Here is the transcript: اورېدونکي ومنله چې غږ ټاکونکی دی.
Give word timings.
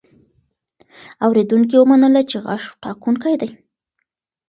اورېدونکي 1.25 1.75
ومنله 1.79 2.21
چې 2.29 2.37
غږ 2.45 2.61
ټاکونکی 2.83 3.35
دی. 3.41 3.49